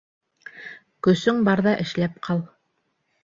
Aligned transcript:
Көсөң 1.07 1.43
барҙа 1.49 1.75
эшләп 1.83 2.17
ҡал. 2.29 2.41